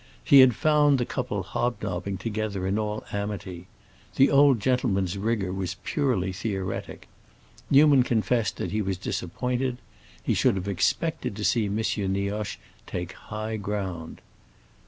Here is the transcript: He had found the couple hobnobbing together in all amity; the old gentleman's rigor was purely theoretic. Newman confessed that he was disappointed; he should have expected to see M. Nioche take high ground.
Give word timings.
He 0.23 0.39
had 0.39 0.55
found 0.55 0.97
the 0.97 1.05
couple 1.05 1.43
hobnobbing 1.43 2.17
together 2.17 2.65
in 2.65 2.79
all 2.79 3.03
amity; 3.11 3.67
the 4.15 4.31
old 4.31 4.59
gentleman's 4.59 5.15
rigor 5.15 5.53
was 5.53 5.75
purely 5.83 6.33
theoretic. 6.33 7.07
Newman 7.69 8.01
confessed 8.01 8.57
that 8.57 8.71
he 8.71 8.81
was 8.81 8.97
disappointed; 8.97 9.77
he 10.23 10.33
should 10.33 10.55
have 10.55 10.67
expected 10.67 11.35
to 11.35 11.43
see 11.43 11.65
M. 11.67 11.75
Nioche 12.13 12.57
take 12.87 13.11
high 13.11 13.57
ground. 13.57 14.21